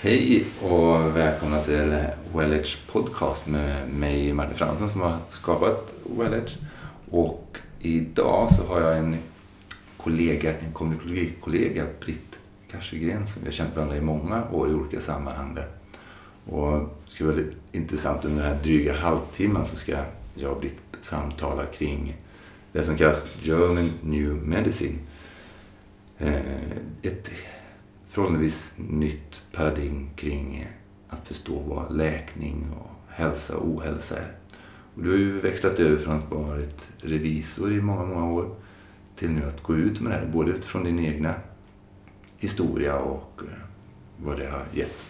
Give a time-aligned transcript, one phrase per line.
[0.00, 6.56] Hej och välkomna till Wellage Podcast med mig Martin Fransson som har skapat Wellage.
[7.10, 9.16] Och idag så har jag en
[9.96, 12.38] kollega, en kommunikologikollega, Britt
[12.70, 15.58] Karsegren som vi har känt varandra i många år i olika sammanhang.
[16.44, 19.96] Och det ska bli väldigt intressant under den här dryga halvtimmen så ska
[20.34, 22.16] jag och Britt samtala kring
[22.72, 24.98] det som kallas German New Medicine.
[26.18, 26.40] Eh,
[27.02, 27.30] ett
[28.14, 30.68] förhållandevis nytt paradigm kring
[31.08, 34.32] att förstå vad läkning och hälsa och ohälsa är.
[34.94, 38.54] Och du har ju växlat över från att varit revisor i många, många år
[39.16, 41.34] till nu att gå ut med det här, både utifrån din egna
[42.38, 43.58] historia och eh,
[44.16, 45.04] vad det har gett.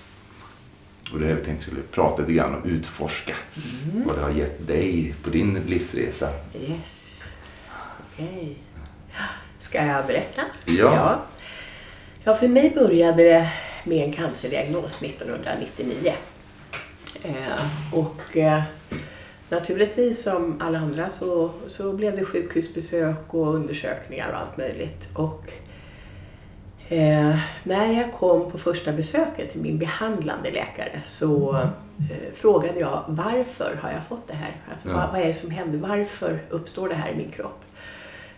[1.13, 4.07] Och det har vi tänkt skulle prata lite grann och utforska mm.
[4.07, 6.29] vad det har gett dig på din livsresa.
[6.61, 7.37] Yes.
[8.13, 8.27] Okej.
[8.27, 8.55] Okay.
[9.59, 10.43] Ska jag berätta?
[10.65, 10.75] Ja.
[10.75, 11.25] ja.
[12.27, 13.49] Ja, för mig började det
[13.85, 16.13] med en cancerdiagnos 1999.
[17.23, 18.63] Eh, och eh,
[19.49, 25.09] naturligtvis som alla andra så, så blev det sjukhusbesök och undersökningar och allt möjligt.
[25.15, 25.53] Och
[26.89, 33.05] eh, när jag kom på första besöket till min behandlande läkare så eh, frågade jag
[33.09, 34.57] varför har jag fått det här?
[34.71, 34.97] Alltså, ja.
[34.97, 35.79] vad, vad är det som händer?
[35.79, 37.64] Varför uppstår det här i min kropp?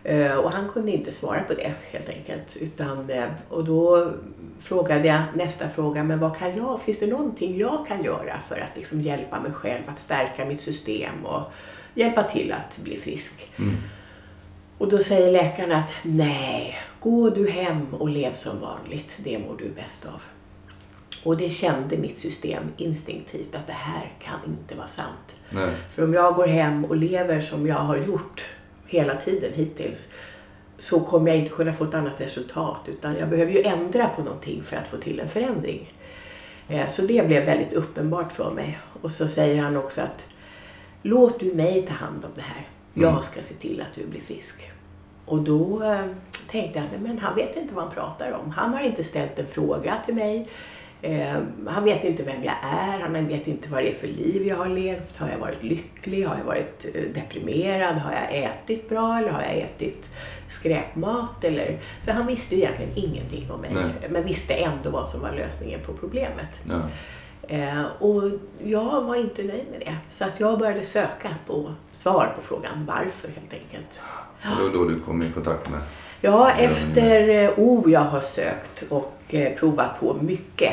[0.08, 2.56] Eh, och han kunde inte svara på det helt enkelt.
[2.60, 4.12] Utan, eh, och då
[4.58, 8.58] frågade jag nästa fråga, men vad kan jag, finns det någonting jag kan göra för
[8.58, 11.42] att liksom hjälpa mig själv att stärka mitt system och
[11.94, 13.50] hjälpa till att bli frisk?
[13.58, 13.74] Mm.
[14.78, 19.56] Och då säger läkaren att nej, gå du hem och lev som vanligt, det mår
[19.58, 20.22] du bäst av.
[21.24, 25.36] Och det kände mitt system instinktivt att det här kan inte vara sant.
[25.50, 25.70] Nej.
[25.90, 28.44] För om jag går hem och lever som jag har gjort
[28.86, 30.12] hela tiden hittills
[30.78, 34.22] så kommer jag inte kunna få ett annat resultat utan jag behöver ju ändra på
[34.22, 35.92] någonting för att få till en förändring.
[36.68, 38.78] Eh, så det blev väldigt uppenbart för mig.
[39.02, 40.28] Och så säger han också att
[41.02, 42.68] låt du mig ta hand om det här.
[42.94, 43.22] Jag mm.
[43.22, 44.70] ska se till att du blir frisk.
[45.26, 46.06] Och då eh,
[46.50, 48.50] tänkte jag, men han vet inte vad han pratar om.
[48.50, 50.48] Han har inte ställt en fråga till mig.
[51.02, 54.46] Eh, han vet inte vem jag är, han vet inte vad det är för liv
[54.46, 55.16] jag har levt.
[55.16, 56.24] Har jag varit lycklig?
[56.24, 57.96] Har jag varit eh, deprimerad?
[57.96, 60.10] Har jag ätit bra eller har jag ätit
[60.48, 61.44] skräpmat?
[61.44, 61.78] Eller...
[62.00, 64.10] Så han visste egentligen ingenting om mig, Nej.
[64.10, 66.60] men visste ändå vad som var lösningen på problemet.
[66.68, 66.80] Ja.
[67.48, 68.22] Eh, och
[68.64, 69.96] jag var inte nöjd med det.
[70.10, 74.02] Så att jag började söka på svar på frågan varför helt enkelt.
[74.42, 75.80] Och då, då du kom i kontakt med
[76.20, 80.72] Ja, efter eh, oh, jag har sökt och eh, provat på mycket.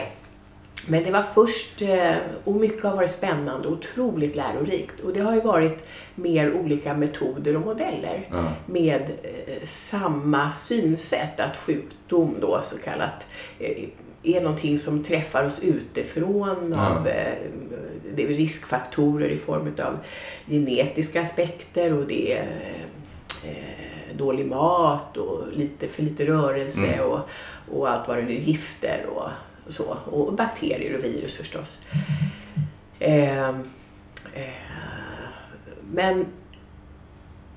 [0.88, 5.00] Men det var först, eh, och mycket har varit spännande och otroligt lärorikt.
[5.00, 8.54] Och det har ju varit mer olika metoder och modeller ja.
[8.66, 9.12] med
[9.64, 13.28] samma synsätt att sjukdom då så kallat
[14.24, 16.88] är någonting som träffar oss utifrån ja.
[16.88, 17.04] av
[18.16, 19.98] det är riskfaktorer i form av
[20.48, 22.48] genetiska aspekter och det är
[24.18, 27.06] dålig mat och lite, för lite rörelse mm.
[27.06, 27.20] och,
[27.72, 29.30] och allt vad det nu gifter och,
[29.68, 29.98] så.
[30.06, 31.82] Och bakterier och virus förstås.
[33.00, 33.54] Eh, eh,
[35.92, 36.26] men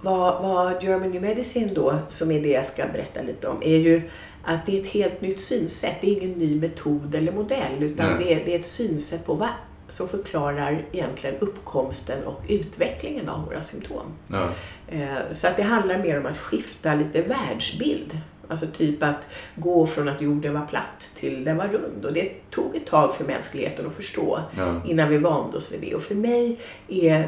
[0.01, 4.03] vad, vad New Medicine då, som är det jag ska berätta lite om, är ju
[4.45, 5.97] att det är ett helt nytt synsätt.
[6.01, 9.35] Det är ingen ny metod eller modell utan det är, det är, ett synsätt på
[9.35, 9.49] vad
[9.89, 14.07] som förklarar egentligen uppkomsten och utvecklingen av våra symptom.
[14.27, 14.49] Ja.
[14.89, 18.21] Eh, så att det handlar mer om att skifta lite världsbild.
[18.49, 22.05] Alltså typ att gå från att jorden var platt till den var rund.
[22.05, 24.83] Och det tog ett tag för mänskligheten att förstå ja.
[24.87, 25.95] innan vi vande oss vid det.
[25.95, 27.27] Och för mig är eh,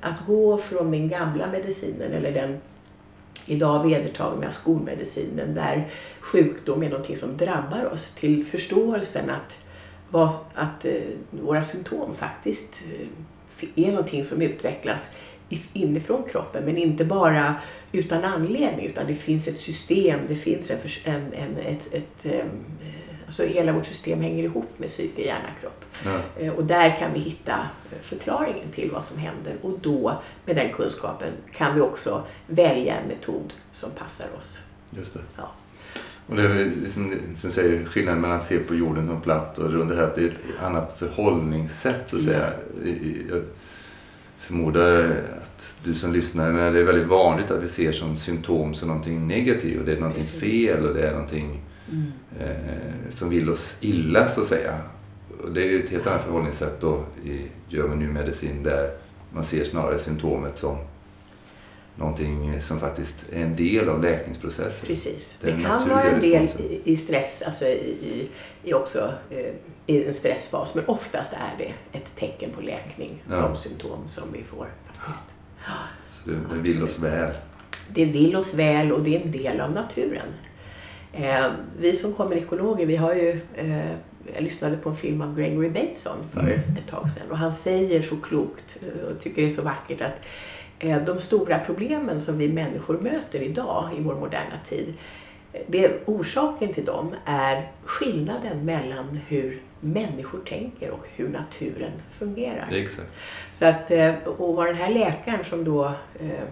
[0.00, 2.60] att gå från den gamla medicinen eller den
[3.46, 5.88] idag vedertagna skolmedicinen där
[6.20, 9.58] sjukdom är någonting som drabbar oss till förståelsen att
[10.10, 10.92] var att eh,
[11.30, 15.14] våra symptom faktiskt eh, är någonting som utvecklas
[15.72, 17.54] inifrån kroppen men inte bara
[17.92, 20.70] utan anledning utan det finns ett system, det finns
[21.04, 22.44] en, en, en ett, ett, eh,
[23.26, 25.84] alltså hela vårt system hänger ihop med psyke, hjärna, kropp.
[26.04, 26.52] Ja.
[26.52, 27.68] Och där kan vi hitta
[28.00, 33.08] förklaringen till vad som händer och då med den kunskapen kan vi också välja en
[33.08, 34.60] metod som passar oss.
[34.90, 35.20] Just det.
[35.36, 35.50] Ja.
[36.28, 39.72] Och det är liksom, som säger, skillnaden mellan att se på jorden som platt och
[39.72, 42.52] rund, det är ett annat förhållningssätt så att säga.
[43.30, 43.42] Jag
[44.38, 48.74] förmodar att du som lyssnar, men det är väldigt vanligt att vi ser som symptom
[48.74, 50.40] som någonting negativt och det är någonting Precis.
[50.40, 51.60] fel och det är någonting
[51.92, 52.12] mm.
[52.40, 54.78] eh, som vill oss illa så att säga.
[55.42, 58.90] Och det är ett helt annat förhållningssätt då i German New Medicine där
[59.32, 60.76] man ser snarare symptomet som
[61.98, 64.86] någonting som faktiskt är en del av läkningsprocessen.
[64.86, 65.38] Precis.
[65.42, 68.28] Det, det kan vara en del i, i stress, alltså i,
[68.62, 69.52] i också eh,
[69.86, 73.36] i en stressfas, men oftast är det ett tecken på läkning, ja.
[73.36, 74.66] de symptom som vi får.
[74.92, 75.34] faktiskt.
[76.24, 77.34] Så det, det vill oss väl?
[77.88, 80.26] Det vill oss väl och det är en del av naturen.
[81.12, 81.46] Eh,
[81.78, 83.92] vi som kommunikologer, vi har ju eh,
[84.34, 86.52] jag lyssnade på en film av Gregory Bateson för mm.
[86.52, 88.78] ett tag sedan och han säger så klokt
[89.10, 90.20] och tycker det är så vackert att
[91.06, 94.94] de stora problemen som vi människor möter idag i vår moderna tid
[95.66, 102.68] det, orsaken till dem är skillnaden mellan hur människor tänker och hur naturen fungerar.
[102.70, 103.08] Exakt.
[103.50, 105.84] Så att, eh, och var den här läkaren som då
[106.20, 106.44] eh,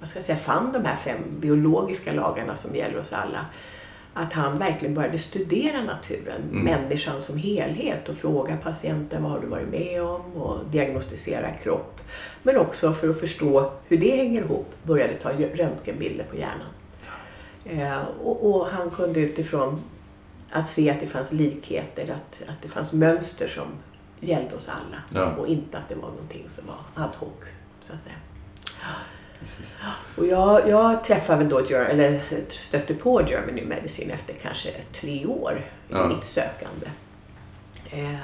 [0.00, 3.46] vad ska jag säga, fann de här fem biologiska lagarna som gäller oss alla
[4.18, 6.64] att han verkligen började studera naturen, mm.
[6.64, 12.00] människan som helhet och fråga patienten vad har du varit med om och diagnostisera kropp.
[12.42, 16.72] Men också för att förstå hur det hänger ihop började ta röntgenbilder på hjärnan.
[17.64, 19.82] Eh, och, och, han kunde utifrån
[20.50, 23.66] att se att det fanns likheter, att, att det fanns mönster som
[24.20, 25.36] gällde oss alla ja.
[25.36, 27.32] och inte att det var någonting som var ad hoc,
[27.80, 28.16] så att säga.
[29.40, 29.66] Precis.
[30.16, 35.64] Och jag, jag träffade väl då, eller stötte på Germany Medicine efter kanske tre år
[35.88, 36.06] i ja.
[36.06, 36.86] mitt sökande.
[37.90, 38.14] Eh,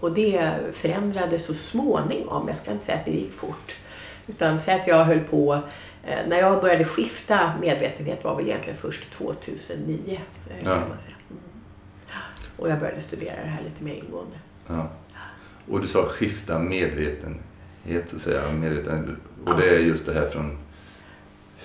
[0.00, 2.48] och det förändrades så småningom.
[2.48, 3.76] Jag ska inte säga att det gick fort.
[4.26, 5.54] Utan säg att jag höll på
[6.04, 10.20] eh, när jag började skifta medvetenhet var väl egentligen först 2009.
[10.50, 10.74] Eh, ja.
[10.74, 11.16] kan man säga.
[11.30, 11.42] Mm.
[12.56, 14.36] Och jag började studera det här lite mer ingående.
[14.66, 14.90] Ja.
[15.70, 17.42] Och du sa skifta medvetenhet,
[18.06, 18.52] så säga.
[18.52, 19.16] Medveten,
[19.46, 20.58] och det är just det här från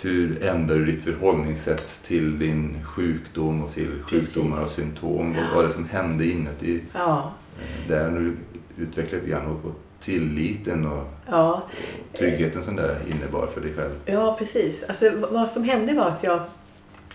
[0.01, 5.35] hur ändrar du ditt förhållningssätt till din sjukdom och till sjukdomar och symptom?
[5.35, 7.33] Vad var det som hände inuti ja.
[7.59, 8.35] Eh, där när du
[8.77, 11.63] utvecklade lite grann och, tilliten och, ja.
[12.11, 13.91] och tryggheten som det innebar för dig själv?
[14.05, 14.83] Ja, precis.
[14.83, 16.41] Alltså, vad som hände var att jag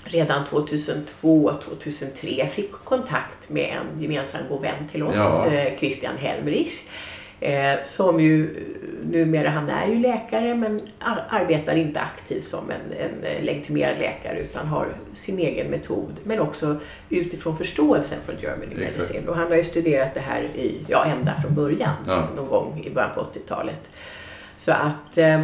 [0.04, 5.46] redan 2002-2003 fick kontakt med en gemensam god vän till oss, ja.
[5.46, 6.82] Eh, Christian Helmerich
[7.44, 8.50] Eh, som ju
[9.02, 14.41] numera, han är ju läkare men ar arbetar inte aktivt som en, en legitimerad läkare
[14.41, 16.12] utan har sin egen metod.
[16.23, 16.76] Men också
[17.08, 19.29] utifrån förståelsen från Germany Medicine.
[19.29, 22.29] Och han har ju studerat det här i, ja, ända från början, ja.
[22.37, 23.91] någon gång i början på 80-talet.
[24.56, 25.41] Så att, eh,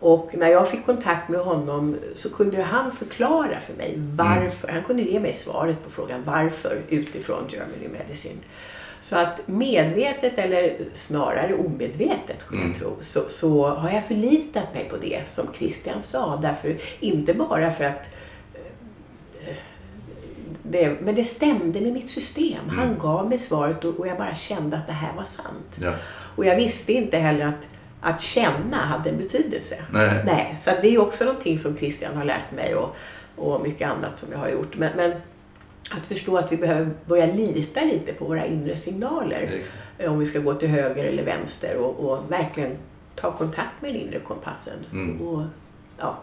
[0.00, 4.68] och när jag fick kontakt med honom så kunde han förklara för mig varför.
[4.68, 4.74] Mm.
[4.74, 8.40] Han kunde ge mig svaret på frågan varför utifrån Germany Medicine.
[9.04, 12.72] Så att medvetet eller snarare omedvetet skulle mm.
[12.72, 16.36] jag tro så, så har jag förlitat mig på det som Christian sa.
[16.36, 18.10] Därför, inte bara för att
[19.46, 19.54] eh,
[20.62, 22.64] det, men det stämde med mitt system.
[22.64, 22.78] Mm.
[22.78, 25.78] Han gav mig svaret och, och, jag bara kände att det här var sant.
[25.80, 25.92] Ja.
[26.36, 27.68] Och jag visste inte heller att,
[28.00, 29.84] att känna hade en betydelse.
[29.90, 30.22] Nej.
[30.26, 32.96] Nej så det är också någonting som Christian har lärt mig och,
[33.36, 34.76] och mycket annat som jag har gjort.
[34.76, 35.12] Men, men
[35.90, 39.40] att förstå att vi behöver börja lita lite på våra inre signaler.
[39.40, 40.08] Exakt.
[40.08, 42.76] Om vi ska gå till höger eller vänster och, och verkligen
[43.14, 44.78] ta kontakt med den inre kompassen.
[44.92, 45.20] Mm.
[45.20, 45.42] Och,
[45.98, 46.18] ja.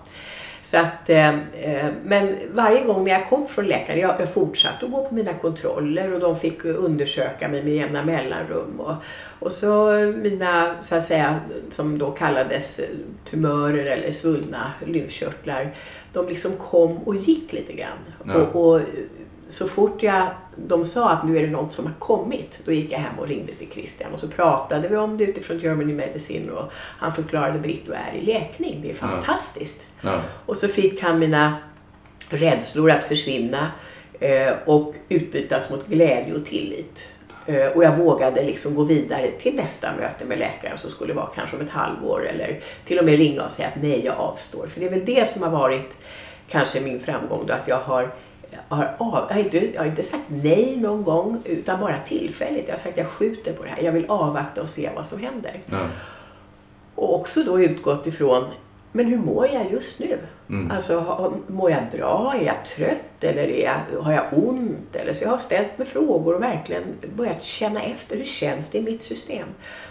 [0.62, 4.86] Så att, eh, eh, men varje gång när jag kom från läkaren, jag, jag fortsatte
[4.86, 8.80] att gå på mina kontroller och de fick undersöka mig med jämna mellanrum.
[8.80, 8.94] Och,
[9.40, 9.92] och så
[10.24, 12.82] mina, så att säga, som då kallades
[13.30, 15.76] tumörer eller svullna lymfkörtlar,
[16.14, 17.98] de liksom kom och gick lite grann.
[18.24, 18.36] Ja.
[18.36, 18.82] Och, och
[19.52, 22.92] så fort jag, de sa att nu är det något som har kommit, då gick
[22.92, 26.52] jag hem och ringde till Christian och så pratade vi om det utifrån Germany Medicine
[26.52, 29.86] och han förklarade Britt, du är i läkning, det är fantastiskt.
[30.02, 30.10] Ja.
[30.14, 30.22] Ja.
[30.46, 31.58] Och så fick han mina
[32.30, 33.72] rädslor att försvinna
[34.20, 37.08] eh, och utbytas mot glädje och tillit.
[37.46, 41.30] Eh, och jag vågade liksom gå vidare till nästa möte med läkaren som skulle vara
[41.36, 44.68] kanske om ett halvår eller till och med ringa och säga att nej, jag avstår.
[44.68, 45.98] För det är väl det som har varit
[46.50, 48.10] kanske min framgång då, att jag har
[48.70, 52.68] har av, jag, har inte, jag har inte sagt nej någon gång, utan bara tillfälligt.
[52.68, 53.84] Jag har sagt att jag skjuter på det här.
[53.84, 55.62] Jag vill avvakta och se vad som händer.
[55.66, 55.78] Ja.
[56.96, 58.44] Och också då utgått ifrån,
[58.92, 60.18] men hur mår jag just nu?
[60.50, 60.72] Mm.
[60.72, 62.34] Alltså, mår jag bra?
[62.40, 63.24] Är jag trött?
[63.24, 64.96] Eller är jag, har jag ont?
[64.96, 66.84] Eller så jag har ställt mig frågor och verkligen
[67.16, 68.18] börjat känna efter.
[68.18, 69.48] Hur känns det i mitt system?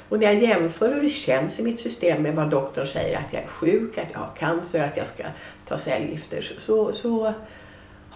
[0.09, 3.33] Och när jag jämför hur det känns i mitt system med vad doktorn säger att
[3.33, 5.25] jag är sjuk, att jag har cancer, att jag ska
[5.69, 7.33] ta cellgifter, så, så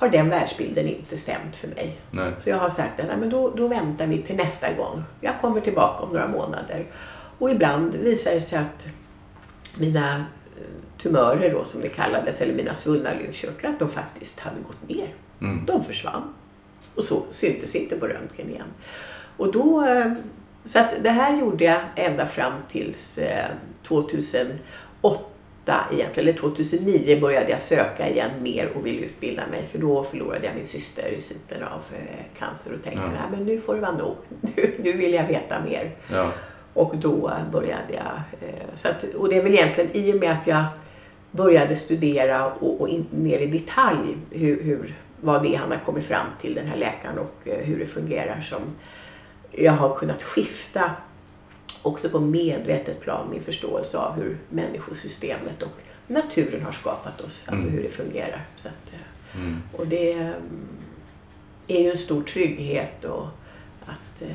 [0.05, 2.01] har den världsbilden inte stämt för mig.
[2.11, 2.33] Nej.
[2.39, 5.03] Så jag har sagt att men då, då väntar vi till nästa gång.
[5.21, 6.87] Jag kommer tillbaka om några månader.
[7.39, 8.87] Och ibland visar det sig att
[9.79, 14.57] mina eh, tumörer då som det kallades, eller mina svullna lymfkörtlar, att de faktiskt hade
[14.61, 15.15] gått ner.
[15.41, 15.67] Mm.
[15.67, 16.35] De försvann.
[16.95, 18.69] Och så syntes inte på röntgen igen.
[19.37, 20.13] Och då, eh,
[20.65, 23.21] så att det här gjorde jag ända fram tills
[23.83, 25.34] 2008
[25.73, 30.47] egentligen, eller 2009 började jag söka igen mer och ville utbilda mig för då förlorade
[30.47, 33.37] jag min syster i sviten av eh, cancer och tänkte Ja.
[33.37, 34.17] Men nu får det vara nog.
[34.57, 35.91] Nu, nu vill jag veta mer.
[36.13, 36.33] Ja.
[36.75, 38.49] Och då började jag.
[38.49, 40.65] eh, Så att, och det är väl egentligen i och med att jag
[41.31, 45.79] började studera och, och in, ner i detalj hur, hur, vad det är han har
[45.79, 48.61] kommit fram till, den här läkaren och eh, hur det fungerar som
[49.53, 50.91] jag har kunnat skifta
[51.85, 55.71] också på medvetet plan min förståelse av hur människosystemet och
[56.07, 57.77] naturen har skapat oss, alltså Mm.
[57.77, 58.45] hur det fungerar.
[58.57, 59.57] Så att, eh, Mm.
[59.73, 60.35] och det mm,
[61.69, 63.27] är ju en stor trygghet och
[63.87, 64.29] att eh,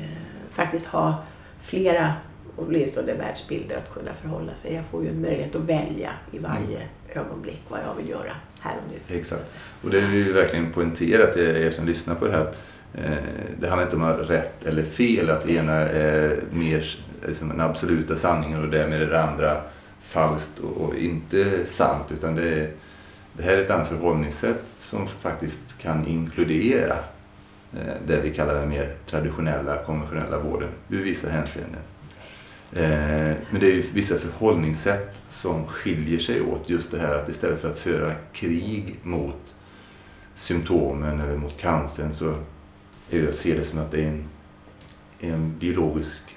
[0.50, 1.24] faktiskt ha
[1.62, 2.12] flera
[2.56, 4.74] åtminstone världsbilder att kunna förhålla sig.
[4.74, 8.74] Jag får ju en möjlighet att välja i varje ögonblick vad jag vill göra här
[8.76, 9.16] och nu.
[9.18, 9.58] Exakt.
[9.82, 12.40] Och det är ju verkligen poängterat till er som lyssnar på det här.
[12.40, 12.58] att,
[12.94, 13.12] Eh,
[13.60, 17.60] det handlar inte om att rätt eller fel, att det ena är mer liksom den
[17.60, 19.62] absoluta sanningen och därmed med det andra
[20.02, 22.12] falskt och, och inte sant.
[22.12, 22.70] Utan det, är,
[23.32, 26.98] det här är ett annat förhållningssätt som faktiskt kan inkludera
[27.72, 31.80] eh, det vi kallar den mer traditionella, konventionella vården ur vissa hänseenden.
[32.72, 36.70] Eh, men det är ju vissa förhållningssätt som skiljer sig åt.
[36.70, 39.54] Just det här att istället för att föra krig mot
[40.34, 42.34] symptomen eller mot cancern så
[43.10, 44.24] är jag ser det som att det är en,
[45.20, 46.29] en biologisk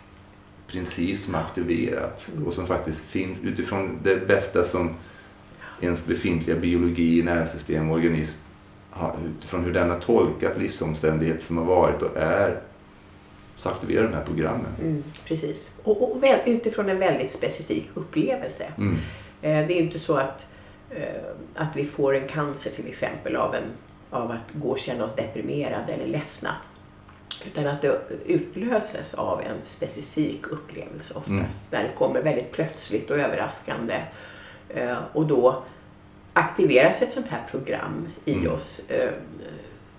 [0.73, 4.95] princip som aktiverats och som faktiskt finns utifrån det bästa som
[5.81, 8.37] ens befintliga biologi, nervsystem och organism
[9.37, 12.61] utifrån hur den har tolkat livsomständigheter som har varit och är
[13.55, 14.71] så aktiverar de här programmen.
[14.81, 15.79] Mm, precis.
[15.83, 18.73] Och, och väl, utifrån en väldigt specifik upplevelse.
[18.77, 18.93] Mm.
[19.41, 20.47] Eh, Det är inte så att,
[20.89, 21.23] eh,
[21.55, 23.63] att vi får en cancer till exempel av, en,
[24.09, 26.49] av att gå och känna oss deprimerade eller ledsna.
[27.45, 31.71] Utan att det utlöses av en specifik upplevelse oftast.
[31.71, 34.01] När det kommer väldigt plötsligt och överraskande.
[34.69, 35.63] Eh, Och då
[36.33, 38.53] aktiveras ett sånt här program i Mm.
[38.53, 39.11] oss eh,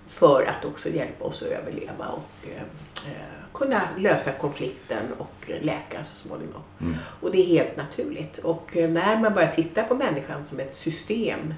[0.07, 2.61] för att också hjälpa oss att överleva och eh,
[3.53, 6.61] kunna lösa konflikten och läka så småningom.
[6.81, 6.95] Mm.
[7.21, 8.37] Och det är helt naturligt.
[8.37, 11.53] Och när man börjar titta på människan som ett system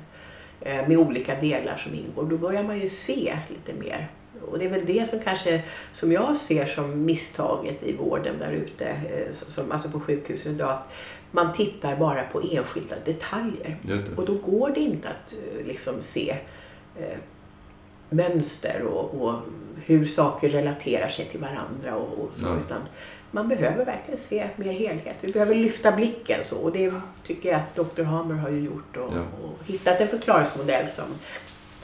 [0.60, 4.08] med olika delar som ingår, då börjar man ju se lite mer.
[4.52, 8.52] Och det är väl det som kanske, som jag ser som misstaget i vården där
[8.52, 10.90] ute, eh, alltså på sjukhusen idag, att
[11.32, 13.78] man tittar bara på enskilda detaljer.
[14.18, 16.36] Och då går det inte att eh, liksom se
[17.00, 17.18] eh,
[18.10, 19.34] mönster och, och
[19.86, 22.46] hur saker relaterar sig till varandra och, och så.
[22.46, 22.58] Ja.
[22.66, 22.82] Utan
[23.32, 25.18] man behöver verkligen se mer helhet.
[25.22, 26.58] Vi behöver lyfta blicken så.
[26.58, 28.04] Och det tycker jag att Dr.
[28.04, 29.22] Hamer har gjort och, Ja.
[29.44, 31.06] och hittat en förklaringsmodell som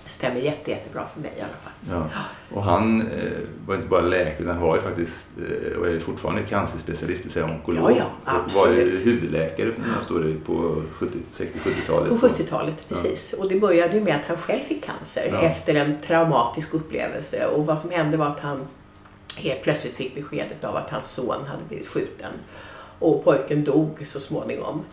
[0.06, 2.08] stämmer jätte, jättebra för mig i alla fall.
[2.12, 2.20] Ja.
[2.56, 3.32] Och han eh,
[3.68, 7.28] var inte bara läkare, utan han var ju faktiskt, eh, och är fortfarande cancerspecialist, det
[7.28, 7.92] vill säga onkolog.
[7.92, 9.06] Ja, ja, och var ju absolut.
[9.06, 12.10] huvudläkare för några står på 70 60-70-talet.
[12.10, 13.34] På 70-talet, precis.
[13.34, 15.42] Och det började ju med att han själv fick cancer Ja.
[15.42, 17.46] efter en traumatisk upplevelse.
[17.48, 18.60] Och vad som hände var att han
[19.38, 22.32] helt plötsligt fick beskedet av att hans son hade blivit skjuten.
[23.00, 24.84] Och pojken dog så småningom.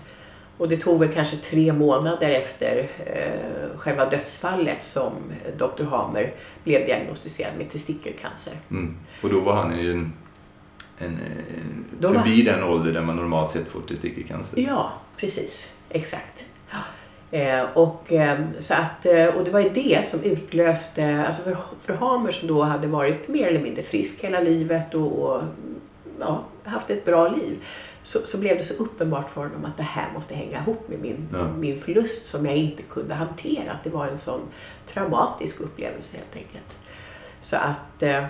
[0.60, 5.12] Och det tog väl kanske tre månader efter eh, själva dödsfallet som
[5.58, 5.84] Dr.
[5.84, 8.52] Hamer blev diagnostiserad med testikelcancer.
[8.70, 8.96] Mm.
[9.22, 10.12] Och då var han ju en,
[10.98, 11.62] en, eh,
[12.00, 14.58] Då var- förbi den ålder där man normalt sett får testikelcancer.
[14.68, 15.74] Ja, precis.
[15.90, 16.44] Exakt.
[16.70, 16.78] Ja.
[17.38, 21.56] Eh, och, eh, så att, eh, och det var ju det som utlöste, alltså för,
[21.80, 25.42] för Hamer som då hade varit mer eller mindre frisk hela livet och, och
[26.20, 27.64] ja, haft ett bra liv,
[28.02, 31.00] så, så blev det så uppenbart för honom att det här måste hänga ihop med
[31.00, 31.48] min, Ja.
[31.48, 33.72] min förlust som jag inte kunde hantera.
[33.72, 34.40] Att det var en sån
[34.86, 36.78] traumatisk upplevelse helt enkelt.
[37.40, 38.24] Så att eh,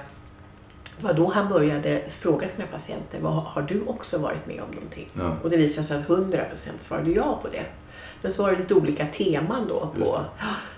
[0.98, 4.70] det var då han började fråga sina patienter, vad, har du också varit med om
[4.70, 5.08] någonting?
[5.18, 5.36] Ja.
[5.42, 7.64] Och det visade sig att 100% svarade ja på det.
[8.22, 9.80] Men så var det lite olika teman då.
[9.80, 10.20] På,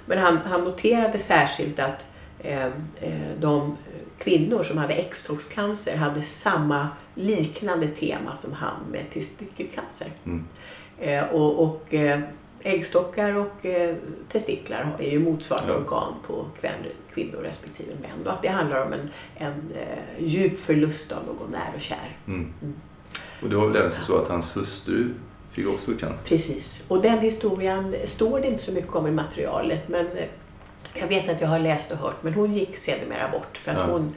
[0.07, 2.07] men han, han noterade särskilt att
[2.39, 2.67] eh,
[3.01, 3.77] eh, de
[4.19, 10.09] kvinnor som hade äggstockscancer hade samma liknande tema som han med testikelcancer.
[10.25, 10.45] Mm.
[10.99, 12.21] Eh, och och eh,
[12.63, 13.97] äggstockar och eh,
[14.29, 15.79] testiklar är ju motsvarande Ja.
[15.79, 16.47] organ på
[17.15, 18.27] kvinnor, respektive män.
[18.27, 22.17] Och att det handlar om en, en eh, djup förlust av någon nära och kär.
[22.27, 22.53] Mm.
[23.43, 25.09] Och det var väl även så att hans hustru
[25.53, 26.29] fick också cancer.
[26.29, 26.85] Precis.
[26.89, 30.07] Och den historien står det inte så mycket om i materialet men
[30.95, 33.77] jag vet att jag har läst och hört men hon gick sedermera bort för att
[33.79, 33.85] Ja.
[33.93, 34.15] hon,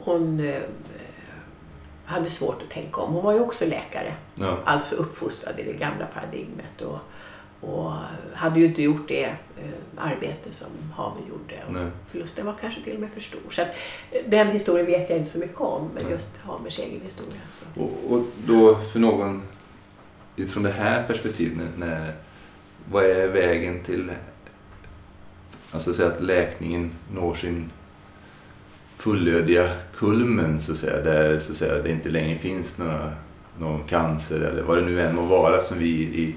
[0.00, 0.62] hon eh,
[2.04, 3.12] hade svårt att tänka om.
[3.12, 4.58] Hon var ju också läkare, Ja.
[4.64, 6.98] alltså uppfostrad i det gamla paradigmet och,
[7.70, 7.92] och
[8.34, 9.34] hade ju inte gjort det eh,
[9.98, 10.66] arbete som
[10.96, 11.54] Hamer gjorde.
[11.66, 11.86] Och Nej.
[12.06, 13.40] förlusten var kanske till och med för stor.
[13.50, 13.68] Så att,
[14.10, 16.12] eh, den historien vet jag inte så mycket om, men Nej.
[16.12, 17.40] just Hamers egen historia.
[17.76, 19.42] Och, och då för någon
[20.36, 22.14] utifrån det här perspektivet när
[22.90, 24.12] vad är vägen till
[25.72, 27.70] alltså så att läkningen når sin
[28.96, 33.12] fullödiga kulmen så att säga, där så att säga, det inte längre finns några,
[33.58, 36.34] någon cancer eller vad det nu än må vara som vi i,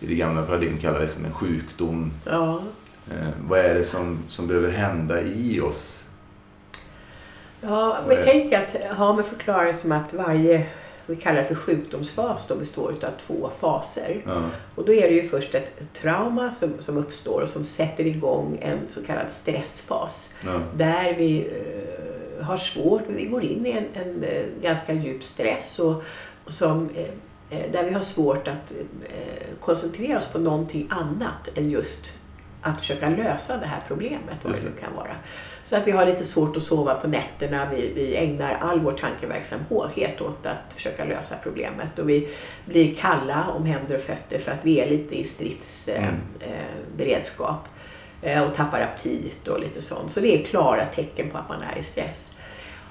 [0.00, 2.12] i det gamla paradigmet kallar det som en sjukdom.
[2.24, 2.62] Ja.
[3.10, 6.08] Eh, vad är det som, som behöver hända i oss?
[7.60, 10.66] Ja, vi tänker att Hamer förklarar det som att varje
[11.06, 14.22] vi kallar för sjukdomsfas då består av två faser.
[14.26, 14.50] Ja.
[14.74, 18.58] Och då är det ju först ett, trauma som, som uppstår och som sätter igång
[18.62, 20.34] en så kallad stressfas.
[20.44, 20.60] Ja.
[20.76, 25.78] Där vi eh, har svårt, vi går in i en, en eh, ganska djup stress
[25.78, 26.02] och,
[26.44, 28.72] och som, eh, eh, där vi har svårt att
[29.04, 32.12] eh, koncentrera oss på någonting annat än just
[32.62, 35.16] att försöka lösa det här problemet, vad det nu kan vara.
[35.62, 38.92] Så att vi har lite svårt att sova på nätterna, vi, vi ägnar all vår
[38.92, 42.28] tankeverksamhet åt att försöka lösa problemet och vi
[42.64, 47.68] blir kalla om händer och fötter för att vi är lite i stridsberedskap
[48.22, 48.22] Mm.
[48.22, 50.10] eh, eh, och tappar aptit och lite sånt.
[50.12, 52.36] Så det är klara tecken på att man är i stress.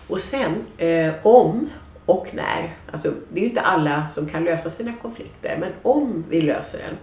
[0.07, 1.69] Och sen eh, om
[2.05, 6.25] och när, alltså det är ju inte alla som kan lösa sina konflikter, men om
[6.29, 6.97] vi löser den,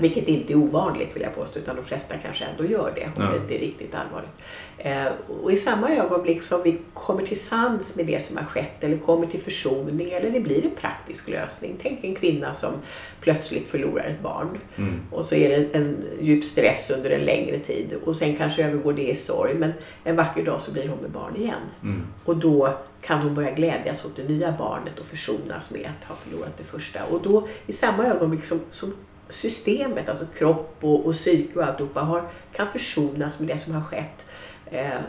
[0.00, 3.22] vilket inte är ovanligt vill jag påstå, utan de flesta kanske ändå gör det om
[3.24, 3.30] Ja.
[3.30, 4.30] det inte är riktigt allvarligt.
[4.78, 5.06] Eh,
[5.42, 8.96] och i samma ögonblick som vi kommer till sans med det som har skett eller
[8.96, 11.76] kommer till försoning eller det blir en praktisk lösning.
[11.82, 12.72] Tänk en kvinna som
[13.20, 15.00] plötsligt förlorar ett barn Mm.
[15.10, 18.92] och så är det en djup stress under en längre tid och sen kanske övergår
[18.92, 19.72] det i sorg men
[20.04, 21.60] en vacker dag så blir hon med barn igen.
[21.82, 22.02] Mm.
[22.24, 26.14] Och då kan hon börja glädjas åt det nya barnet och försonas med att ha
[26.14, 27.04] förlorat det första.
[27.04, 28.94] Och då i samma ögonblick som, som
[29.30, 33.82] systemet, alltså kropp och, och psyke och alltihopa har, kan försonas med det som har
[33.82, 34.24] skett
[34.66, 35.00] eh,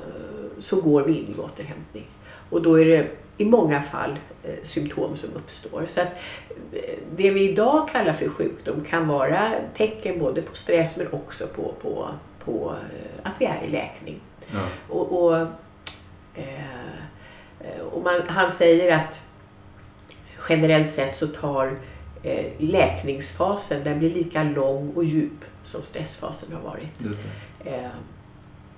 [0.60, 2.08] så går vi in i återhämtning.
[2.50, 5.84] Och då är det i många fall eh, symptom som uppstår.
[5.88, 6.08] Så att
[6.74, 11.48] eh, det vi idag kallar för sjukdom kan vara tecken både på stress men också
[11.48, 12.10] på, på,
[12.46, 14.20] på eh, att vi är i läkning.
[14.54, 14.68] Ja.
[14.90, 15.38] Och, och,
[16.36, 19.22] eh, och man, han säger att
[20.50, 21.80] generellt sett så tar
[22.58, 26.94] läkningsfasen, den blir lika lång och djup som stressfasen har varit.
[27.64, 27.70] Det.
[27.70, 27.90] Eh,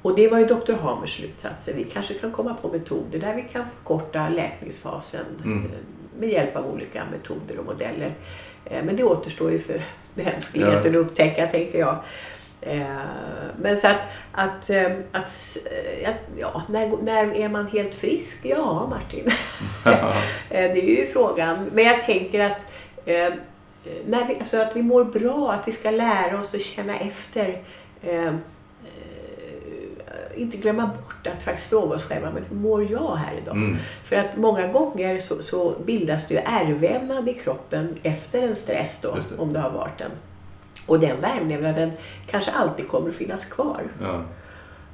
[0.02, 0.74] och det var ju Dr.
[0.74, 1.74] Hamers slutsatser.
[1.74, 5.66] Vi kanske kan komma på metoder där vi kan förkorta läkningsfasen Mm.
[5.66, 5.72] eh,
[6.20, 8.14] med hjälp av olika metoder och modeller.
[8.66, 9.82] Eh, men det återstår ju för
[10.14, 11.00] mänskligheten Ja.
[11.00, 11.98] att upptäcka, tänker jag.
[12.62, 12.86] Eh,
[13.62, 15.58] men så att, att, eh, att,
[16.04, 18.46] eh, ja, när, när är man helt frisk?
[18.46, 19.32] Ja, Martin.
[19.86, 21.70] Eh, Det är ju frågan.
[21.74, 22.66] Men jag tänker att,
[23.06, 23.34] eh,
[24.06, 27.62] när vi, alltså att vi mår bra, att vi ska lära oss att känna efter.
[28.02, 28.34] Eh, eh,
[30.36, 33.56] inte glömma bort att faktiskt fråga oss själva, men hur mår jag här idag?
[33.56, 33.78] Mm.
[34.04, 39.00] För att många gånger så, så bildas det ju ärrvävnad i kroppen efter en stress
[39.02, 39.38] då, det.
[39.38, 40.12] om det har varit en.
[40.86, 41.92] Och den värmvävnaden
[42.28, 43.82] kanske alltid kommer att finnas kvar.
[44.02, 44.22] Ja.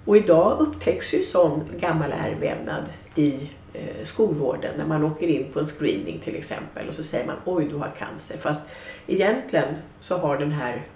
[0.05, 2.83] Och idag upptäcks ju sån gammal ärrvävnad
[3.15, 3.49] i eh,
[4.03, 7.65] skolvården när man åker in på en screening till exempel och så säger man oj
[7.65, 8.38] du har cancer.
[8.38, 8.69] Fast
[9.08, 10.88] egentligen så har den här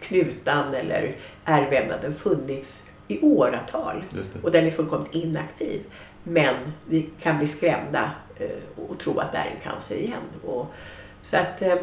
[0.00, 4.04] knutan eller ärrvävnaden funnits i åratal
[4.42, 5.82] och den är fullkomligt inaktiv.
[6.24, 6.54] Men
[6.88, 10.22] vi kan bli skrämda eh, och tro att det är en cancer igen.
[10.44, 10.66] Och,
[11.22, 11.76] så att eh,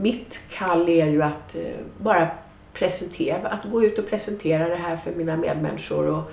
[0.00, 1.62] mitt kall är ju att eh,
[1.98, 2.28] bara
[2.72, 6.06] presentera, att gå ut och presentera det här för mina medmänniskor.
[6.06, 6.24] Och, eh,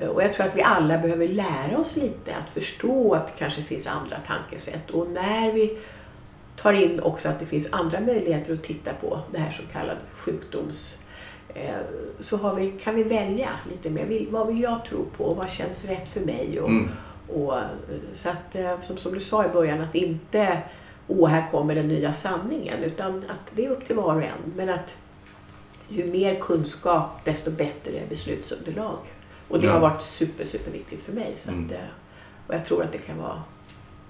[0.00, 3.62] och jag tror att vi alla behöver lära oss lite att förstå att det kanske
[3.62, 4.90] finns andra tankesätt.
[4.90, 5.78] Och när vi
[6.56, 10.00] tar in också att det finns andra möjligheter att titta på det här så kallade
[10.14, 10.98] sjukdoms
[11.54, 11.74] eh,
[12.20, 14.26] så vi, kan vi välja lite mer.
[14.30, 15.24] Vad vill jag tro på?
[15.24, 16.60] och Vad känns rätt för mig?
[16.60, 16.88] Och, Mm.
[17.28, 17.64] och, eh,
[18.12, 20.58] så att, eh, som, som du sa i början, att inte
[21.08, 22.82] åh, här kommer den nya sanningen.
[22.82, 24.52] Utan att det är upp till var och en.
[24.56, 24.96] Men att
[25.88, 28.98] ju mer kunskap, desto bättre beslutsunderlag.
[29.52, 29.72] Och det Ja.
[29.72, 31.32] har varit super, super viktigt för mig.
[31.36, 31.64] Så Mm.
[31.66, 31.78] att, eh,
[32.46, 33.42] och jag tror att det kan vara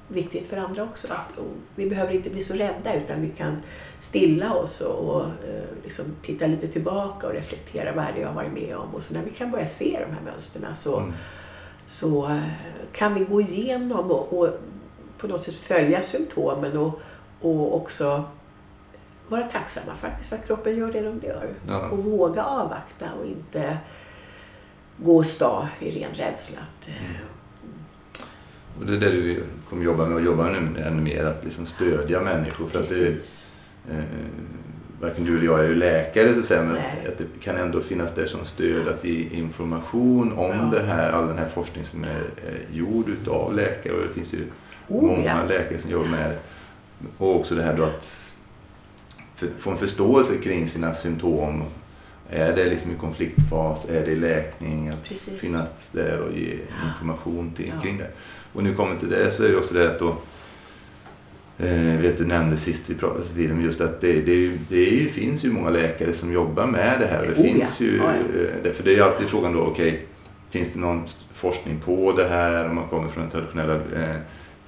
[0.08, 1.08] viktigt för andra också.
[1.12, 1.38] Att,
[1.74, 3.56] vi behöver inte bli så rädda utan vi kan
[4.00, 8.28] stilla oss och, och eh, liksom titta lite tillbaka och reflektera vad är det jag
[8.28, 8.94] har varit med om.
[8.94, 11.12] Och så när vi kan börja se de här mönstren så, Mm.
[11.86, 12.38] så eh,
[12.92, 14.48] kan vi gå igenom och, och
[15.18, 17.00] på något sätt följa symptomen och,
[17.40, 18.24] och också
[19.28, 21.48] vara tacksamma faktiskt för att kroppen gör det de gör.
[21.68, 21.88] Ja.
[21.88, 23.78] Och våga avvakta och inte
[24.96, 26.58] gå och stå i ren rädsla.
[26.62, 26.94] Att, eh,
[28.80, 31.66] Och det är det du kommer jobba med och jobba nu ännu mer, att liksom
[31.66, 32.66] stödja människor.
[32.68, 33.50] För att det, precis.
[33.90, 33.96] eh,
[35.00, 37.08] varken du eller jag är ju läkare så att säga, men Nej.
[37.08, 40.78] att det kan ändå finnas där som stöd att ge information om Ja.
[40.78, 44.34] det här, all den här forskning som är eh, gjord utav läkare och det finns
[44.34, 44.44] ju
[44.88, 45.44] Oh, många ja.
[45.48, 46.36] läkare som jobbar med.
[47.18, 48.36] Och också det här då att
[49.58, 51.62] få en förståelse kring sina symptom.
[52.32, 53.88] Är det liksom i konfliktfas?
[53.90, 54.88] Är det i läkning?
[54.88, 55.40] Att Precis.
[55.40, 57.82] finnas där och ge information till, Ja.
[57.82, 58.08] kring det.
[58.52, 60.16] Och nu kommer till det så är det också det att då
[61.58, 65.52] Eh, vet du nämnde sist vi pratade Wilhelm, just att det, det, det finns ju
[65.52, 67.22] många läkare som jobbar med det här.
[67.26, 67.86] Det Oh, finns ja.
[67.86, 68.04] ju, Ja,
[68.62, 68.68] ja.
[68.68, 70.06] eh, för det är alltid frågan då, okej,
[70.50, 72.68] finns det någon forskning på det här?
[72.68, 74.16] Om man kommer från den traditionella, eh,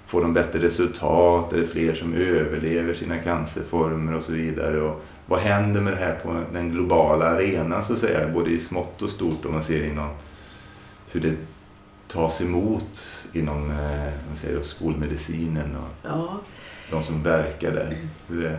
[0.06, 1.52] får de bättre resultat?
[1.52, 4.80] Är det fler som överlever sina cancerformer och så vidare?
[4.80, 8.60] Och vad händer med det här på den globala arenan så att säga, både i
[8.60, 10.10] smått och stort om man ser inom
[11.12, 11.34] hur det
[12.08, 16.40] tas emot inom eh, man säger, då, skolmedicinen och Ja,
[16.90, 17.96] de som verkar där.
[18.28, 18.58] Hur det,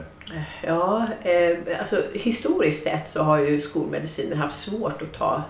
[0.63, 5.43] ja eh, alltså, historiskt sett så har ju skolmedicinen haft svårt att ta,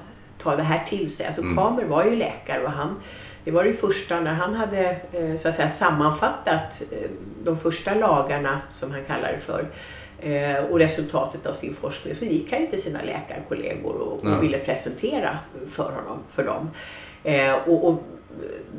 [0.44, 1.26] ta det här till sig.
[1.26, 1.56] Alltså, Mm.
[1.56, 2.96] Kamer var ju läkare och han,
[3.44, 7.10] det var det första när han hade eh, så att säga, sammanfattat eh,
[7.44, 9.66] de första lagarna, som han kallar det för,
[10.70, 14.60] och resultatet av sin forskning så gick han ju till sina läkarkollegor och, och ville
[14.60, 16.70] presentera för, honom, för dem.
[17.24, 18.04] Eh, och, och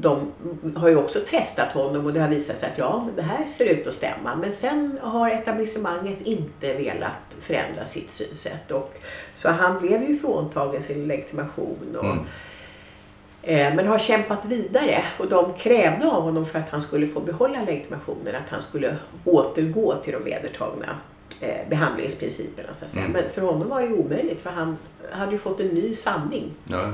[0.01, 0.33] de
[0.77, 3.73] har ju också testat honom och det har visat sig att ja, det här ser
[3.73, 4.37] ut att stämma.
[4.37, 8.71] Men sen har etablissemanget inte velat förändra sitt synsätt.
[8.71, 8.95] Och,
[9.35, 11.97] så han blev ju fråntagen sin legitimation.
[11.99, 13.71] Och, Mm.
[13.71, 17.21] eh, men har kämpat vidare och de krävde av honom för att han skulle få
[17.21, 20.97] behålla legitimationen att han skulle återgå till de vedertagna
[21.41, 22.75] eh, behandlingsprinciperna.
[22.75, 23.05] Så att säga.
[23.05, 23.13] Mm.
[23.23, 24.77] Men för honom var det omöjligt för han
[25.13, 26.53] hade ju fått en ny sanning.
[26.65, 26.93] ja,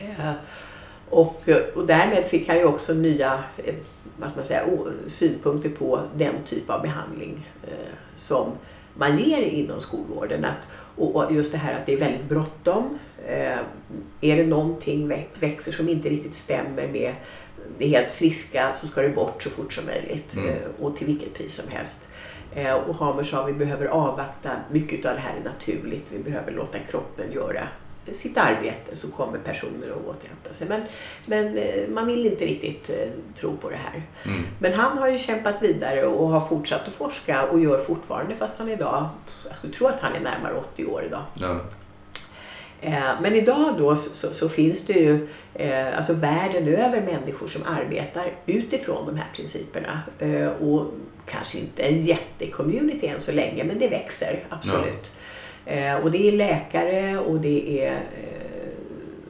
[0.00, 0.32] Eh,
[1.10, 1.42] Och,
[1.74, 3.74] och därmed fick han ju också nya eh,
[4.18, 4.64] vad man säga,
[5.06, 8.50] synpunkter på den typ av behandling eh, som
[8.94, 10.44] man ger inom skolvården.
[10.44, 10.56] Att,
[10.96, 12.98] och just det här att det är väldigt bråttom.
[13.26, 13.58] Eh,
[14.20, 17.14] är det någonting vä- växer som inte riktigt stämmer med
[17.78, 20.48] det helt friska så ska det bort så fort som möjligt Mm.
[20.48, 22.08] eh, och till vilket pris som helst.
[22.54, 26.52] Eh, och Hamer sa vi behöver avvakta, mycket av det här är naturligt, vi behöver
[26.52, 27.68] låta kroppen göra
[28.12, 30.68] sitt arbete så kommer personer att återhämta sig.
[30.68, 30.82] Men,
[31.26, 34.02] men eh, man vill inte riktigt eh, tro på det här.
[34.24, 38.36] mm, Men han har ju kämpat vidare och har fortsatt att forska och gör fortfarande
[38.36, 39.08] fast han idag,
[39.46, 41.22] jag skulle tro att han är närmare 80 år idag.
[41.34, 41.60] ja,
[42.84, 47.46] Eh, men idag då så, så, så finns det ju eh, alltså världen över människor
[47.46, 50.02] som arbetar utifrån de här principerna.
[50.18, 50.86] Eh, och
[51.26, 55.12] kanske inte en jättecommunity än så länge men det växer absolut.
[55.66, 58.70] Eh, och det är läkare och det är eh,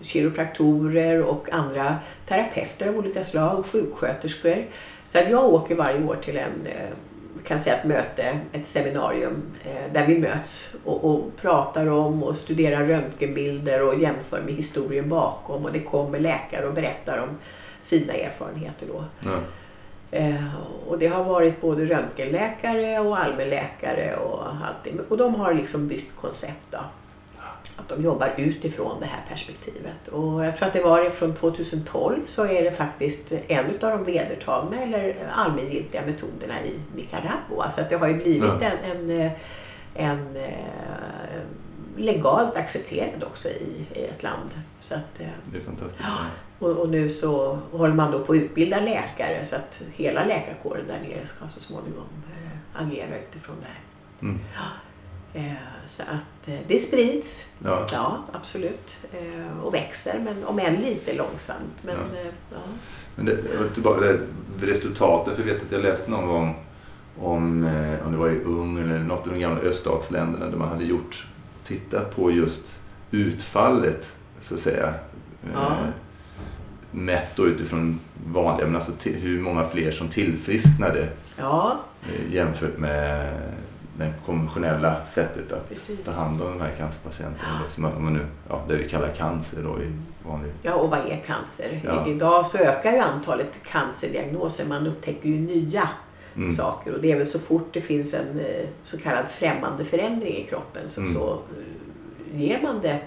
[0.01, 1.97] kiropraktorer och andra
[2.29, 4.67] terapeuter av olika slag, och sjuksköterskor.
[5.05, 6.91] Så jag åker varje år till en eh,
[7.47, 12.37] kan säga ett möte, ett seminarium eh, där vi möts och, och pratar om och
[12.37, 17.29] studerar röntgenbilder och jämför med historien bakom och det kommer läkare och berättar om
[17.81, 19.29] sina erfarenheter då.
[20.11, 20.55] Eh,
[20.87, 25.01] och det har varit både röntgenläkare och allmänläkare och allting.
[25.09, 26.79] Och de har liksom bytt koncept då.
[27.77, 30.09] Att de jobbar utifrån det här perspektivet.
[30.09, 34.05] Och jag tror att det var från 2012 så är det faktiskt en av de
[34.05, 37.71] vedertagna eller allmängiltiga metoderna i Nicaragua.
[37.71, 38.69] Så att det har ju blivit Ja.
[38.85, 39.31] en, en,
[39.95, 41.41] en eh,
[41.97, 44.51] legalt accepterad också i, i ett land.
[44.81, 46.01] Så att, eh, det är fantastiskt.
[46.03, 46.67] Ja.
[46.67, 50.87] och, och nu så håller man då på att utbilda läkare så att hela läkarkåren
[50.87, 53.81] där nere ska så småningom eh, agera utifrån det här.
[54.23, 54.41] Mm.
[54.55, 54.61] Eh,
[55.87, 57.87] så att eh, det sprids, Ja.
[57.93, 61.83] ja absolut, eh, och växer men om än lite långsamt.
[61.83, 62.21] Men, Ja.
[62.21, 62.57] eh, ja.
[63.17, 63.37] Men det,
[63.75, 64.21] tillbaka det
[64.61, 66.57] resultatet, för jag vet att jag läste någon gång
[67.21, 70.69] om, eh, om det var i Ungern eller något av de gamla öststatsländerna där man
[70.69, 71.27] hade gjort,
[71.67, 74.95] tittat på just utfallet så att säga.
[75.45, 75.77] Eh, Ja.
[76.91, 83.33] mätt då utifrån vanliga, men alltså hur många fler som tillfrisknade ja, eh, jämfört med
[83.99, 86.05] det konventionella sättet att precis.
[86.05, 87.61] ta hand om de här cancerpatienterna.
[87.65, 89.93] då, Som man nu, ja, det vi kallar cancer då i
[90.27, 90.53] vanlig...
[90.63, 91.81] Ja, och vad är cancer?
[91.85, 92.09] Ja.
[92.09, 94.69] Idag så ökar ju antalet cancerdiagnoser.
[94.69, 95.89] Man upptäcker ju nya
[96.37, 96.51] Mm.
[96.51, 96.95] saker.
[96.95, 100.47] Och det är väl så fort det finns en eh, så kallad främmande förändring i
[100.49, 101.15] kroppen så, Mm.
[101.15, 103.01] så eh, ger man det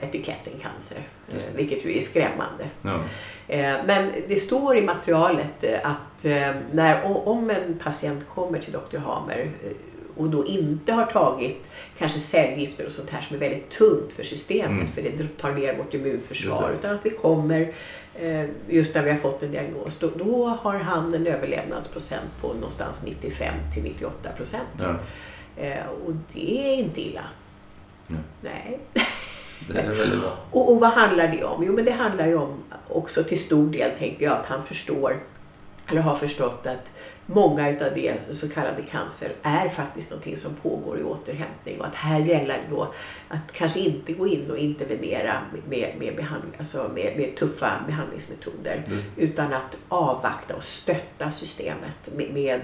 [0.00, 1.02] etiketten cancer.
[1.32, 2.68] Eh, vilket ju är skrämmande.
[2.82, 3.00] Ja.
[3.48, 8.72] Eh, men det står i materialet eh, att eh, när, om en patient kommer till
[8.72, 8.98] Dr.
[8.98, 9.70] Hamer eh,
[10.16, 14.22] och då inte har tagit kanske cellgifter och sånt här som är väldigt tungt för
[14.22, 14.88] systemet Mm.
[14.88, 17.72] för det tar ner vårt immunförsvar utan att vi kommer
[18.14, 22.48] eh, just när vi har fått en diagnos då, då har han en överlevnadsprocent på
[22.54, 24.62] någonstans 95 till 98 procent.
[24.80, 24.94] Ja.
[25.62, 27.24] Eh, och det är inte illa.
[28.06, 28.20] Nej.
[28.40, 28.78] Nej.
[29.68, 30.32] Det är väldigt bra.
[30.50, 31.64] Och, och vad handlar det om?
[31.64, 35.20] Jo, men det handlar ju om också till stor del, tänker jag, att han förstår
[35.90, 36.92] eller har förstått att
[37.26, 41.94] många utav det så kallade cancer är faktiskt någonting som pågår i återhämtning och att
[41.94, 42.94] här gäller då
[43.28, 48.84] att kanske inte gå in och intervenera med, med, behandling, alltså med, med tuffa behandlingsmetoder
[49.16, 52.60] utan att avvakta och stötta systemet med, med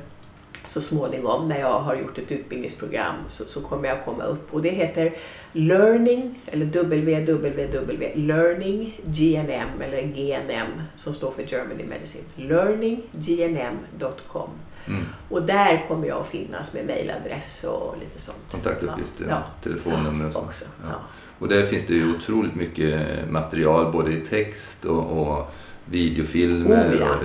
[0.68, 4.62] Så småningom när jag har gjort ett utbildningsprogram så, så kommer jag komma upp och
[4.62, 5.14] det heter
[5.52, 12.24] Learning eller www Learning GNM eller GNM som står för Germany Medicine.
[12.37, 14.50] Learninggnm.com
[14.87, 15.04] mm.
[15.28, 18.38] Och där kommer jag att finnas med mailadress och lite sånt.
[18.50, 19.42] Kontaktuppgifter, ja.
[19.62, 20.46] telefonnummer och sånt.
[20.46, 20.88] Också, ja.
[20.90, 20.98] Ja.
[21.38, 25.54] Och där finns det ju otroligt mycket material både i text och, och
[25.85, 26.94] videofilmer.
[26.94, 27.16] Oh, ja.
[27.16, 27.24] och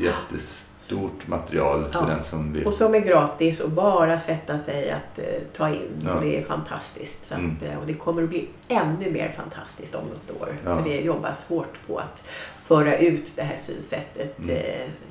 [0.00, 2.06] jättes stort material för ja.
[2.06, 2.66] den som vill.
[2.66, 5.24] Och som är gratis och bara sätta sig att uh,
[5.56, 6.02] ta in.
[6.04, 6.18] Ja.
[6.22, 7.24] Det är fantastiskt.
[7.24, 7.56] Så mm.
[7.56, 10.56] att, uh, och det kommer att bli ännu mer fantastiskt om något år.
[10.64, 10.76] Ja.
[10.76, 12.24] För det jobbas hårt på att
[12.56, 14.56] föra ut det här synsättet mm.
[14.56, 14.62] uh,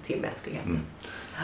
[0.04, 0.70] till mänskligheten.
[0.70, 0.82] Mm.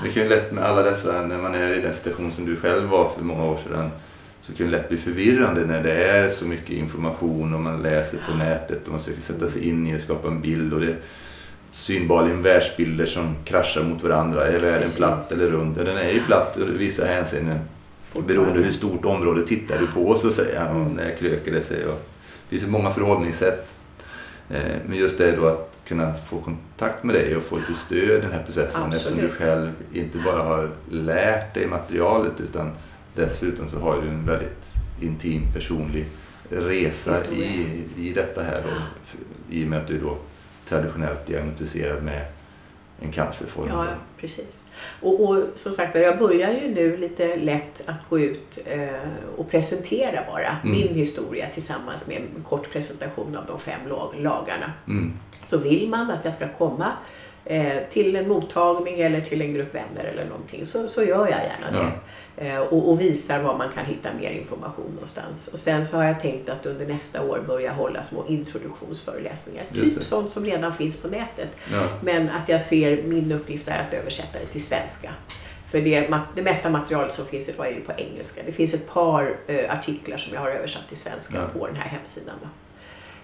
[0.03, 2.55] Det kan ju lätt med alla dessa, när man är i den situation som du
[2.55, 3.91] själv var för många år sedan,
[4.39, 8.19] så kan det lätt bli förvirrande när det är så mycket information och man läser
[8.29, 10.73] på nätet och man försöker sätta sig in i och skapa en bild.
[10.73, 10.95] Och det,
[11.69, 14.47] synbarligen världsbilder som kraschar mot varandra.
[14.47, 15.75] Eller är den platt eller rund?
[15.75, 17.59] Den är ju platt i vissa hänseenden.
[18.27, 20.67] Beroende hur stort område tittar du på så att säga.
[20.67, 20.93] Mm.
[20.93, 21.85] När kröker det sig.
[21.85, 22.07] Och
[22.49, 23.73] det finns många förhållningssätt.
[24.49, 28.17] Eh, men just det då att kunna få kontakt med dig och få lite stöd
[28.17, 28.95] i den här processen Absolut.
[28.95, 32.71] eftersom du själv inte bara har lärt dig materialet utan
[33.15, 36.05] dessutom så har du en väldigt intim personlig
[36.49, 38.73] resa i, i detta här då,
[39.55, 40.17] i och med att du då
[40.69, 42.25] traditionellt diagnostiserad med
[42.99, 43.67] en cancerform.
[43.69, 43.85] Ja,
[44.17, 44.63] precis.
[45.01, 48.89] Och, och som sagt jag börjar ju nu lite lätt att gå ut eh,
[49.37, 50.71] och presentera bara mm.
[50.71, 53.79] min historia tillsammans med en kort presentation av de fem
[54.17, 54.73] lagarna.
[54.87, 55.13] Mm.
[55.43, 56.91] Så vill man att jag ska komma
[57.89, 61.79] till en mottagning eller till en grupp vänner eller någonting så, så gör jag gärna
[61.79, 61.85] det.
[61.85, 61.91] Ja.
[62.37, 65.47] Eh, och, och, visar var man kan hitta mer information någonstans.
[65.47, 69.63] Och sen så har jag tänkt att under nästa år börja hålla små introduktionsföreläsningar.
[69.73, 71.57] Typ sånt som redan finns på nätet.
[71.71, 71.83] Ja.
[72.01, 75.13] Men att jag ser min uppgift är att översätta det till svenska.
[75.67, 78.41] För det, det mesta materialet som finns idag är ju på engelska.
[78.45, 81.59] Det finns ett par eh, artiklar som jag har översatt till svenska ja.
[81.59, 82.35] på den här hemsidan.
[82.41, 82.47] Då.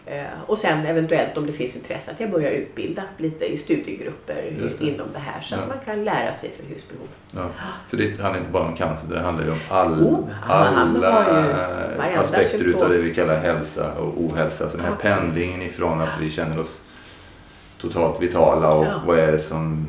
[0.05, 4.35] Eh, och sen eventuellt om det finns intresse att jag börjar utbilda lite i studiegrupper
[4.79, 4.85] det.
[4.85, 5.59] inom det här så ja.
[5.59, 7.07] att man kan lära sig för husbehov.
[7.31, 7.49] Ja.
[7.89, 12.65] För det handlar inte bara om cancer, det handlar ju om all, oh, alla aspekter
[12.65, 14.69] utav det vi kallar hälsa och ohälsa.
[14.69, 15.15] Så den här Absolut.
[15.15, 16.81] pendlingen ifrån att vi känner oss
[17.77, 19.01] totalt vitala och ja.
[19.07, 19.87] vad är det som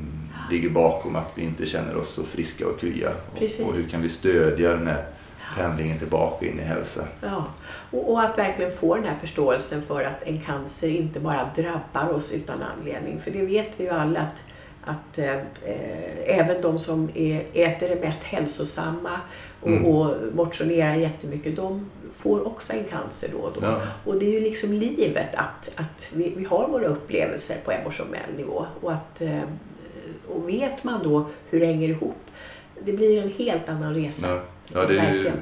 [0.51, 3.11] ligger bakom att vi inte känner oss så friska och krya.
[3.33, 5.05] Och, och hur kan vi stödja den här
[5.57, 7.09] pendlingen tillbaka in i hälsa.
[7.21, 7.45] Ja,
[7.91, 12.13] och, och, att verkligen få den här förståelsen för att en cancer inte bara drabbar
[12.15, 13.21] oss utan anledning.
[13.21, 14.45] För det vet vi ju alla att,
[14.85, 15.37] att eh,
[16.27, 19.21] även de som är, äter det mest hälsosamma
[19.61, 19.85] och, mm.
[19.87, 23.61] och motionerar jättemycket, de får också en cancer då och då.
[23.63, 23.83] Ja.
[24.05, 28.35] Och det är ju liksom livet att, att vi, vi har våra upplevelser på emotionell
[28.37, 28.67] nivå.
[28.81, 29.43] Och, att, eh,
[30.29, 32.17] och vet man då hur det hänger ihop,
[32.81, 34.29] det blir en helt annan resa.
[34.31, 34.43] Ja.
[34.75, 35.33] Ja, det är ju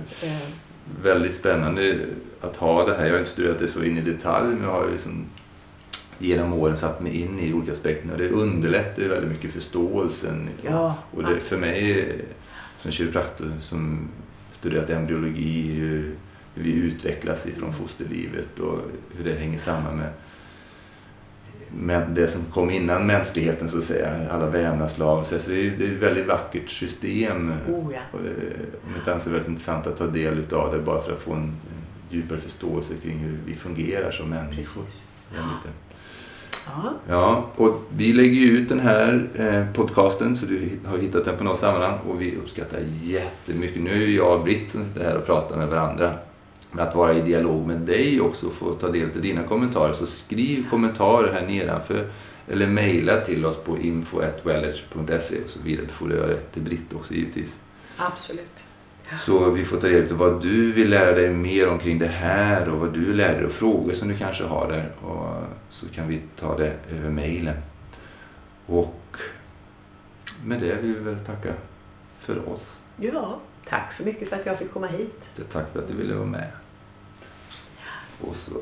[1.03, 1.99] väldigt spännande
[2.41, 3.05] att ha det här.
[3.05, 5.25] Jag har inte studerat det så in i detalj, men jag har liksom
[6.19, 10.49] genom åren satt mig in i olika aspekter och det underlättar ju väldigt mycket förståelsen.
[10.63, 12.15] Ja, och det, för mig
[12.77, 14.09] som kiropraktor som
[14.51, 16.15] studerat embryologi, hur,
[16.55, 18.79] hur vi utvecklas ifrån fosterlivet och
[19.17, 20.11] hur det hänger samman med
[22.15, 25.71] det som kom innan mänskligheten så att säga, alla vävnadslag och så, så det är
[25.79, 27.53] det är ett väldigt vackert system.
[27.69, 28.01] Oh ja.
[28.13, 31.57] Och det, är väldigt intressant att ta del utav det bara för att få en
[32.11, 34.83] djupare förståelse kring hur vi fungerar som människor.
[34.83, 35.03] Precis.
[35.35, 35.73] Ja.
[37.09, 41.37] Ja, och vi lägger ju ut den här eh, podcasten så du har hittat den
[41.37, 43.83] på något sammanhang och vi uppskattar jättemycket.
[43.83, 46.15] Nu är jag och Britt som sitter här och pratar med varandra.
[46.73, 49.93] Att vara i dialog med dig också och få ta del av dina kommentarer.
[49.93, 52.11] Så skriv kommentarer här nedanför
[52.49, 57.61] eller mejla till oss på info.wellage.se och så vidarebefordrar det till Britt också givetvis.
[57.97, 58.65] Absolut.
[59.13, 62.69] Så vi får ta del av vad du vill lära dig mer omkring det här
[62.69, 64.93] och vad du lärde dig och frågor som du kanske har där.
[65.07, 67.57] Och så kan vi ta det över mejlen.
[68.67, 69.17] Och
[70.45, 71.55] med det vill vi väl tacka
[72.19, 72.79] för oss.
[72.97, 75.43] Ja, tack så mycket för att jag fick komma hit.
[75.53, 76.51] Tack för att du ville vara med.
[78.29, 78.53] Och så